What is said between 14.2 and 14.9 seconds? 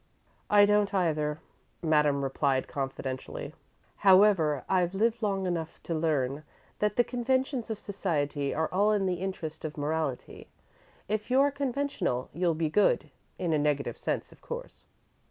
of course."